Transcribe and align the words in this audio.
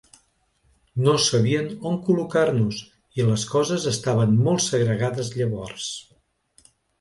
No 1.07 1.11
sabien 1.25 1.67
on 1.89 1.99
col·locar-nos 2.07 2.79
i 3.19 3.27
les 3.27 3.45
coses 3.51 3.85
estaven 3.93 4.35
molt 4.49 4.65
segregades 4.71 5.31
llavors. 5.37 5.93